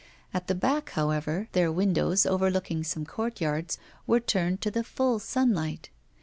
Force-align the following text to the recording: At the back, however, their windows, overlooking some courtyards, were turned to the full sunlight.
At 0.33 0.47
the 0.47 0.55
back, 0.55 0.89
however, 0.93 1.47
their 1.51 1.71
windows, 1.71 2.25
overlooking 2.25 2.83
some 2.83 3.05
courtyards, 3.05 3.77
were 4.07 4.19
turned 4.19 4.59
to 4.61 4.71
the 4.71 4.83
full 4.83 5.19
sunlight. 5.19 5.91